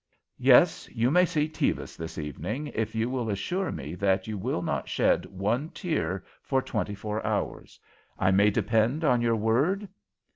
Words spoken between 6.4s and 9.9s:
for twenty four hours. I may depend on your word?"